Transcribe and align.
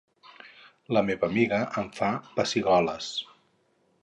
La 0.97 1.03
meva 1.11 1.29
amiga 1.31 1.59
em 1.83 1.93
fa 2.01 2.11
pessigoles 2.39 3.15